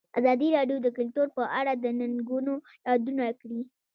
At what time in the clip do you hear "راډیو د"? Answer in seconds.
0.57-0.87